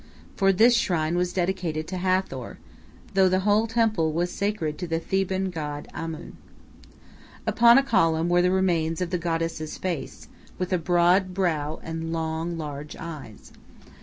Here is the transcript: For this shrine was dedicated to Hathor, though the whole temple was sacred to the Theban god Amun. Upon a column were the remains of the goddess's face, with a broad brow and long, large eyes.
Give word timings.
For 0.35 0.51
this 0.51 0.73
shrine 0.75 1.15
was 1.15 1.31
dedicated 1.31 1.87
to 1.89 1.97
Hathor, 1.97 2.57
though 3.13 3.29
the 3.29 3.41
whole 3.41 3.67
temple 3.67 4.11
was 4.11 4.31
sacred 4.31 4.79
to 4.79 4.87
the 4.87 4.99
Theban 4.99 5.51
god 5.51 5.87
Amun. 5.93 6.37
Upon 7.45 7.77
a 7.77 7.83
column 7.83 8.27
were 8.27 8.41
the 8.41 8.49
remains 8.49 8.99
of 8.99 9.11
the 9.11 9.19
goddess's 9.19 9.77
face, 9.77 10.27
with 10.57 10.73
a 10.73 10.79
broad 10.79 11.35
brow 11.35 11.79
and 11.83 12.11
long, 12.11 12.57
large 12.57 12.95
eyes. 12.95 13.51